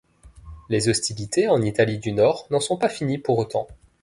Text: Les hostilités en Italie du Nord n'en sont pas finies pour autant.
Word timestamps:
Les 0.69 0.89
hostilités 0.89 1.47
en 1.47 1.61
Italie 1.61 1.99
du 1.99 2.11
Nord 2.11 2.47
n'en 2.49 2.59
sont 2.59 2.75
pas 2.75 2.89
finies 2.89 3.19
pour 3.19 3.37
autant. 3.37 3.67